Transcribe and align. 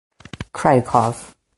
Kryukov. 0.57 1.17